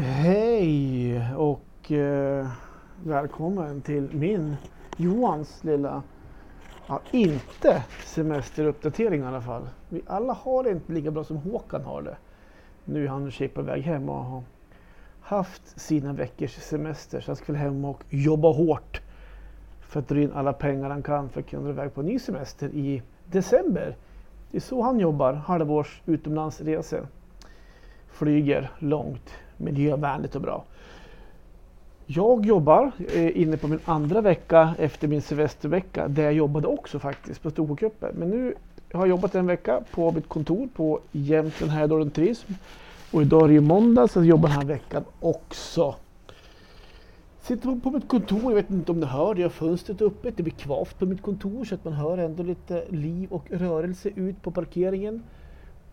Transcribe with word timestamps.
Hej 0.00 1.34
och 1.36 1.92
eh, 1.92 2.48
välkommen 3.04 3.80
till 3.80 4.08
min, 4.12 4.56
Johans 4.96 5.64
lilla, 5.64 6.02
ja, 6.88 7.00
inte 7.10 7.84
semesteruppdatering 8.04 9.20
i 9.20 9.24
alla 9.24 9.40
fall. 9.40 9.68
Vi 9.88 10.02
alla 10.06 10.32
har 10.32 10.64
det 10.64 10.70
inte 10.70 10.92
lika 10.92 11.10
bra 11.10 11.24
som 11.24 11.36
Håkan 11.36 11.84
har 11.84 12.02
det. 12.02 12.16
Nu 12.84 13.04
är 13.04 13.08
han 13.08 13.26
och 13.26 13.32
tjej 13.32 13.48
på 13.48 13.62
väg 13.62 13.82
hem 13.82 14.08
och 14.08 14.24
har 14.24 14.42
haft 15.20 15.80
sina 15.80 16.12
veckors 16.12 16.54
semester 16.54 17.20
så 17.20 17.30
han 17.30 17.36
ska 17.36 17.52
väl 17.52 17.62
hem 17.62 17.84
och 17.84 18.04
jobba 18.10 18.52
hårt 18.52 19.00
för 19.80 20.00
att 20.00 20.08
dra 20.08 20.20
in 20.20 20.32
alla 20.32 20.52
pengar 20.52 20.90
han 20.90 21.02
kan 21.02 21.28
för 21.28 21.40
att 21.40 21.46
kunna 21.46 21.62
dra 21.62 21.70
iväg 21.70 21.94
på 21.94 22.00
en 22.00 22.06
ny 22.06 22.18
semester 22.18 22.68
i 22.68 23.02
december. 23.26 23.96
Det 24.50 24.56
är 24.56 24.60
så 24.60 24.82
han 24.82 25.00
jobbar, 25.00 25.32
halvårs 25.32 26.02
utomlandsresor. 26.06 27.06
Flyger 28.08 28.70
långt, 28.78 29.30
miljövänligt 29.58 30.34
och 30.34 30.42
bra. 30.42 30.64
Jag 32.06 32.46
jobbar 32.46 32.92
eh, 33.14 33.40
inne 33.40 33.56
på 33.56 33.68
min 33.68 33.80
andra 33.84 34.20
vecka 34.20 34.74
efter 34.78 35.08
min 35.08 35.22
semestervecka 35.22 36.08
där 36.08 36.22
jag 36.22 36.32
jobbade 36.32 36.66
också 36.66 36.98
faktiskt 36.98 37.42
på 37.42 37.50
Storsjökuppen. 37.50 38.14
Men 38.18 38.30
nu 38.30 38.54
har 38.92 39.00
jag 39.00 39.08
jobbat 39.08 39.34
en 39.34 39.46
vecka 39.46 39.80
på 39.90 40.12
mitt 40.12 40.28
kontor 40.28 40.68
på 40.74 41.00
Jämtland 41.12 41.72
Härjedalen 41.72 42.10
Turism. 42.10 42.52
Och 43.10 43.22
idag 43.22 43.42
är 43.44 43.48
det 43.48 43.54
ju 43.54 43.60
måndag 43.60 44.08
så 44.08 44.18
jag 44.18 44.26
jobbar 44.26 44.48
den 44.48 44.58
här 44.58 44.64
veckan 44.64 45.04
också. 45.20 45.94
Sitter 47.42 47.80
på 47.80 47.90
mitt 47.90 48.08
kontor, 48.08 48.42
jag 48.42 48.54
vet 48.54 48.70
inte 48.70 48.92
om 48.92 49.00
ni 49.00 49.06
hör 49.06 49.34
det, 49.34 49.40
jag 49.40 49.48
har 49.48 49.52
fönstret 49.52 50.02
öppet. 50.02 50.36
Det 50.36 50.42
blir 50.42 50.52
kvavt 50.52 50.98
på 50.98 51.06
mitt 51.06 51.22
kontor 51.22 51.64
så 51.64 51.74
att 51.74 51.84
man 51.84 51.94
hör 51.94 52.18
ändå 52.18 52.42
lite 52.42 52.84
liv 52.88 53.32
och 53.32 53.50
rörelse 53.50 54.08
ut 54.14 54.42
på 54.42 54.50
parkeringen. 54.50 55.22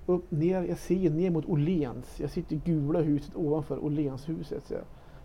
Upp, 0.06 0.32
ner, 0.32 0.64
jag 0.64 0.78
ser 0.78 1.10
ner 1.10 1.30
mot 1.30 1.46
Åhléns. 1.46 2.20
Jag 2.20 2.30
sitter 2.30 2.56
i 2.56 2.62
gula 2.66 3.00
huset 3.00 3.36
ovanför 3.36 3.86
Åhlénshuset. 3.86 4.72
Jag, 4.72 4.82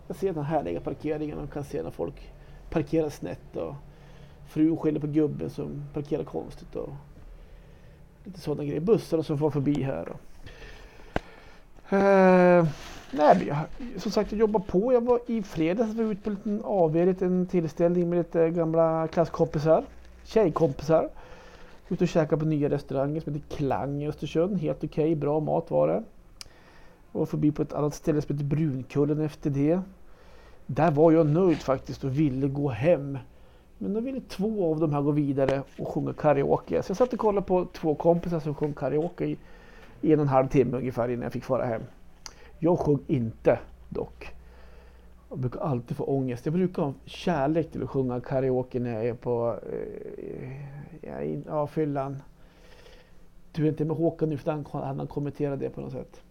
jag 0.07 0.17
ser 0.17 0.33
den 0.33 0.43
härliga 0.43 0.79
parkeringen 0.79 1.39
och 1.39 1.53
kan 1.53 1.63
se 1.63 1.83
när 1.83 1.91
folk 1.91 2.31
parkerar 2.69 3.09
snett. 3.09 3.55
Och 3.55 3.73
frun 4.47 4.77
skäller 4.77 4.99
på 4.99 5.07
gubben 5.07 5.49
som 5.49 5.83
parkerar 5.93 6.23
konstigt. 6.23 6.75
Och 6.75 6.89
lite 8.23 8.39
sådana 8.39 8.63
grejer. 8.63 8.81
Bussarna 8.81 9.23
som 9.23 9.37
får 9.37 9.51
förbi 9.51 9.83
här. 9.83 10.09
Och. 10.09 10.19
Eh, 11.93 12.67
nej, 13.11 13.47
jag, 13.47 13.57
som 14.01 14.11
sagt, 14.11 14.31
jag 14.31 14.39
jobbar 14.39 14.59
på. 14.59 14.93
Jag 14.93 15.05
var 15.05 15.19
i 15.27 15.43
fredags 15.43 15.93
var 15.93 16.03
ute 16.03 16.21
på 16.21 16.29
en 16.29 16.35
liten 16.35 16.61
AV, 16.65 16.97
en 16.97 17.07
liten 17.07 17.45
tillställning 17.45 18.09
med 18.09 18.17
lite 18.17 18.49
gamla 18.49 19.07
klasskompisar. 19.07 19.83
Tjejkompisar. 20.23 21.09
Ute 21.91 22.03
och 22.03 22.07
käkade 22.07 22.39
på 22.39 22.45
nya 22.45 22.69
restauranger 22.69 23.21
som 23.21 23.33
heter 23.33 23.55
Klang 23.55 24.03
i 24.03 24.07
Östersund. 24.07 24.57
Helt 24.57 24.83
okej, 24.83 25.03
okay, 25.03 25.15
bra 25.15 25.39
mat 25.39 25.71
var 25.71 25.87
det. 25.87 26.03
Och 27.11 27.29
förbi 27.29 27.51
på 27.51 27.61
ett 27.61 27.73
annat 27.73 27.93
ställe 27.93 28.21
som 28.21 28.35
heter 28.35 28.45
Brunkullen 28.45 29.21
efter 29.21 29.49
det. 29.49 29.81
Där 30.65 30.91
var 30.91 31.11
jag 31.11 31.27
nöjd 31.27 31.57
faktiskt 31.57 32.03
och 32.03 32.19
ville 32.19 32.47
gå 32.47 32.69
hem. 32.69 33.17
Men 33.77 33.93
då 33.93 33.99
ville 33.99 34.21
två 34.21 34.71
av 34.71 34.79
de 34.79 34.93
här 34.93 35.01
gå 35.01 35.11
vidare 35.11 35.63
och 35.79 35.87
sjunga 35.87 36.13
karaoke. 36.13 36.83
Så 36.83 36.89
jag 36.89 36.97
satt 36.97 37.13
och 37.13 37.19
kollade 37.19 37.47
på 37.47 37.65
två 37.73 37.95
kompisar 37.95 38.39
som 38.39 38.55
sjöng 38.55 38.73
karaoke 38.73 39.25
i 40.01 40.13
en 40.13 40.19
och 40.19 40.23
en 40.23 40.27
halv 40.27 40.47
timme 40.47 40.77
ungefär 40.77 41.09
innan 41.09 41.23
jag 41.23 41.33
fick 41.33 41.43
fara 41.43 41.65
hem. 41.65 41.81
Jag 42.59 42.79
sjöng 42.79 42.99
inte 43.07 43.59
dock. 43.89 44.27
Jag 45.31 45.39
brukar 45.39 45.59
alltid 45.59 45.97
få 45.97 46.03
ångest. 46.03 46.45
Jag 46.45 46.53
brukar 46.53 46.83
ha 46.83 46.93
kärlek 47.05 47.71
till 47.71 47.83
att 47.83 47.89
sjunga 47.89 48.21
karaoke 48.21 48.79
när 48.79 48.93
jag 48.93 49.05
är 49.05 49.13
på 49.13 49.59
eh, 51.01 51.41
ja, 51.45 51.67
fyllan. 51.67 52.23
Du 53.51 53.63
är 53.65 53.69
inte 53.69 53.85
med 53.85 53.97
Håkan 53.97 54.29
nu 54.29 54.37
för 54.37 54.51
han 54.51 54.99
har 54.99 55.07
kommenterat 55.07 55.59
det 55.59 55.69
på 55.69 55.81
något 55.81 55.91
sätt. 55.91 56.21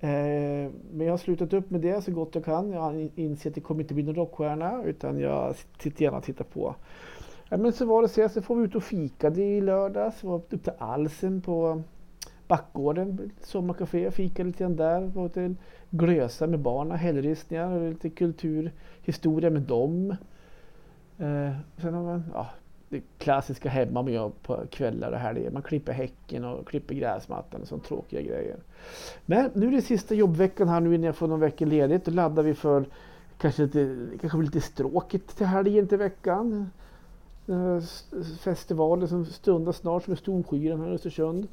Eh, 0.00 0.70
men 0.92 1.00
jag 1.00 1.10
har 1.10 1.18
slutat 1.18 1.52
upp 1.52 1.70
med 1.70 1.80
det 1.80 2.04
så 2.04 2.12
gott 2.12 2.34
jag 2.34 2.44
kan. 2.44 2.70
Jag 2.70 2.80
har 2.80 3.08
insett 3.14 3.50
att 3.50 3.54
det 3.54 3.60
kommer 3.60 3.80
inte 3.80 3.94
bli 3.94 4.02
någon 4.02 4.14
rockstjärna 4.14 4.84
utan 4.84 5.18
jag 5.20 5.54
sitter 5.78 6.02
gärna 6.02 6.16
och 6.16 6.24
tittar 6.24 6.44
på. 6.44 6.74
Eh, 7.50 7.58
men 7.58 7.72
så 7.72 7.86
var 7.86 8.02
det 8.02 8.08
så, 8.08 8.28
så 8.28 8.42
får 8.42 8.56
vi 8.56 8.64
ut 8.64 8.74
och 8.74 8.84
fika 8.84 9.30
det 9.30 9.56
i 9.56 9.60
lördags. 9.60 10.24
Vi 10.24 10.28
var 10.28 10.36
upp 10.36 10.50
till 10.50 10.72
Alsen 10.78 11.40
på 11.40 11.82
Backgården, 12.48 13.30
sommarkafé, 13.42 14.10
fika 14.10 14.42
lite 14.42 14.58
grann 14.58 14.76
där. 14.76 15.00
Var 15.00 15.28
till 15.28 15.54
Glösa 15.90 16.46
med 16.46 16.60
barnen, 16.60 16.98
hällristningar 16.98 17.70
och 17.70 17.88
lite 17.88 18.10
kulturhistoria 18.10 19.50
med 19.50 19.62
dem. 19.62 20.10
Eh, 21.18 21.52
sen 21.78 21.94
har 21.94 22.02
man 22.02 22.24
ja, 22.34 22.50
det 22.88 23.02
klassiska 23.18 23.68
hemma 23.68 24.02
man 24.02 24.12
gör 24.12 24.32
på 24.42 24.66
kvällar 24.70 25.12
och 25.12 25.18
helger. 25.18 25.50
Man 25.50 25.62
klipper 25.62 25.92
häcken 25.92 26.44
och 26.44 26.68
klipper 26.68 26.94
gräsmattan 26.94 27.60
och 27.60 27.68
sånt 27.68 27.84
tråkiga 27.84 28.20
grejer. 28.20 28.56
Men 29.26 29.50
nu 29.54 29.66
är 29.66 29.72
det 29.72 29.82
sista 29.82 30.14
jobbveckan 30.14 30.68
här 30.68 30.80
nu 30.80 30.94
innan 30.94 31.06
jag 31.06 31.16
får 31.16 31.28
någon 31.28 31.40
vecka 31.40 31.66
ledigt. 31.66 32.04
Då 32.04 32.10
laddar 32.10 32.42
vi 32.42 32.54
för 32.54 32.84
kanske 33.38 33.62
lite, 33.62 33.96
kanske 34.20 34.38
lite 34.38 34.60
stråkigt 34.60 35.36
till 35.36 35.46
helgen 35.46 35.88
till 35.88 35.98
veckan. 35.98 36.70
Eh, 37.48 37.80
Festivalen 38.40 39.08
som 39.08 39.24
stundar 39.26 39.72
snart 39.72 40.04
som 40.04 40.12
är 40.12 40.16
Storskyran 40.16 40.80
här 40.80 40.90
i 40.90 40.94
Östersund 40.94 41.48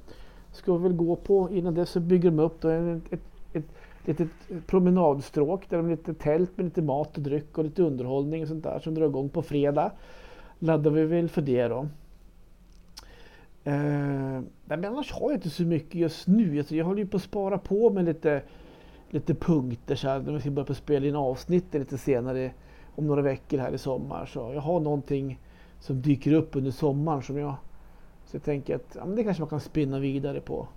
ska 0.51 0.77
vi 0.77 0.83
väl 0.83 0.93
gå 0.93 1.15
på. 1.15 1.49
Innan 1.51 1.73
dess 1.73 1.89
så 1.89 1.99
bygger 1.99 2.31
de 2.31 2.39
upp 2.39 2.61
då 2.61 2.69
ett, 2.69 3.13
ett, 3.13 3.21
ett 3.53 3.65
litet 4.05 4.27
promenadstråk 4.67 5.69
där 5.69 5.77
de 5.77 5.83
har 5.83 5.91
lite 5.91 6.13
tält 6.13 6.57
med 6.57 6.63
lite 6.63 6.81
mat 6.81 7.17
och 7.17 7.23
dryck 7.23 7.57
och 7.57 7.63
lite 7.63 7.83
underhållning 7.83 8.41
och 8.41 8.47
sånt 8.47 8.63
där 8.63 8.79
som 8.79 8.95
drar 8.95 9.05
igång 9.05 9.29
på 9.29 9.41
fredag. 9.41 9.91
Laddar 10.59 10.91
vi 10.91 11.05
väl 11.05 11.29
för 11.29 11.41
det 11.41 11.67
då. 11.67 11.87
Eh, 13.63 14.41
men 14.65 14.85
annars 14.85 15.11
har 15.11 15.29
jag 15.29 15.37
inte 15.37 15.49
så 15.49 15.63
mycket 15.63 15.95
just 15.95 16.27
nu. 16.27 16.57
Alltså 16.57 16.75
jag 16.75 16.85
håller 16.85 17.03
ju 17.03 17.07
på 17.07 17.17
att 17.17 17.23
spara 17.23 17.57
på 17.57 17.89
med 17.89 18.05
lite, 18.05 18.41
lite 19.09 19.35
punkter 19.35 19.95
så 19.95 20.07
här, 20.07 20.19
när 20.19 20.33
vi 20.33 20.39
ska 20.39 20.51
börja 20.51 20.65
på 20.65 20.73
spela 20.73 21.07
in 21.07 21.15
avsnitt 21.15 21.73
lite 21.73 21.97
senare 21.97 22.51
om 22.95 23.07
några 23.07 23.21
veckor 23.21 23.57
här 23.57 23.71
i 23.71 23.77
sommar. 23.77 24.25
Så 24.25 24.51
jag 24.53 24.61
har 24.61 24.79
någonting 24.79 25.39
som 25.79 26.01
dyker 26.01 26.33
upp 26.33 26.55
under 26.55 26.71
sommaren 26.71 27.21
som 27.21 27.37
jag 27.37 27.55
så 28.25 28.35
jag 28.35 28.43
tänker 28.43 28.75
att 28.75 28.95
ja, 28.95 29.05
men 29.05 29.15
det 29.15 29.23
kanske 29.23 29.41
man 29.41 29.49
kan 29.49 29.59
spinna 29.59 29.99
vidare 29.99 30.41
på. 30.41 30.67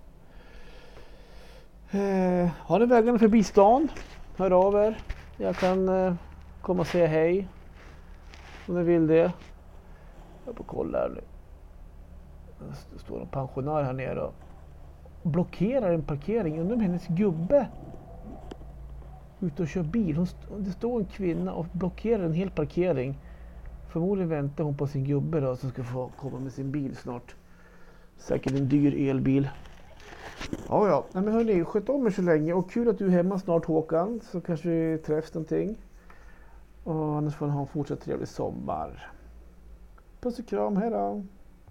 Eh, 1.90 2.50
har 2.58 2.78
ni 2.78 2.86
vägarna 2.86 3.18
förbi 3.18 3.44
stan? 3.44 3.88
Hör 4.36 4.50
av 4.50 4.74
er. 4.74 4.98
Jag 5.36 5.56
kan 5.56 5.88
eh, 5.88 6.14
komma 6.60 6.80
och 6.80 6.86
säga 6.86 7.06
hej. 7.06 7.48
Om 8.68 8.74
ni 8.74 8.82
vill 8.82 9.06
det. 9.06 9.32
Jag 10.46 10.56
får 10.56 10.64
kolla 10.64 10.98
här 10.98 11.08
nu. 11.08 11.20
Det 12.92 12.98
står 12.98 13.20
en 13.20 13.26
pensionär 13.26 13.82
här 13.82 13.92
nere 13.92 14.20
och 14.20 14.34
blockerar 15.22 15.92
en 15.92 16.02
parkering. 16.02 16.60
Undrar 16.60 16.74
om 16.74 16.80
hennes 16.80 17.06
gubbe 17.06 17.66
ute 19.40 19.62
och 19.62 19.68
kör 19.68 19.82
bil. 19.82 20.16
Hon 20.16 20.24
st 20.24 20.38
det 20.58 20.70
står 20.70 21.00
en 21.00 21.06
kvinna 21.06 21.52
och 21.52 21.66
blockerar 21.72 22.24
en 22.24 22.32
hel 22.32 22.50
parkering. 22.50 23.18
Förmodligen 23.94 24.28
väntar 24.28 24.64
hon 24.64 24.76
på 24.76 24.86
sin 24.86 25.04
gubbe 25.04 25.40
då 25.40 25.56
som 25.56 25.70
ska 25.70 25.84
få 25.84 26.10
komma 26.16 26.38
med 26.38 26.52
sin 26.52 26.70
bil 26.70 26.96
snart. 26.96 27.34
Säkert 28.16 28.52
en 28.52 28.68
dyr 28.68 29.08
elbil. 29.10 29.48
Ja, 30.68 30.88
ja. 30.88 31.04
Nej, 31.12 31.24
men 31.24 31.34
hörni, 31.34 31.64
sköt 31.64 31.88
om 31.88 32.06
er 32.06 32.10
så 32.10 32.22
länge 32.22 32.52
och 32.52 32.70
kul 32.70 32.88
att 32.88 32.98
du 32.98 33.06
är 33.06 33.10
hemma 33.10 33.38
snart 33.38 33.64
Håkan. 33.64 34.20
Så 34.22 34.40
kanske 34.40 34.68
vi 34.68 34.98
träffs 34.98 35.34
någonting. 35.34 35.76
Och 36.84 37.16
annars 37.16 37.34
får 37.34 37.46
ni 37.46 37.52
ha 37.52 37.60
en 37.60 37.66
fortsatt 37.66 38.00
trevlig 38.00 38.28
sommar. 38.28 39.12
Puss 40.20 40.38
och 40.38 40.46
kram, 40.46 40.76
hejdå! 40.76 41.24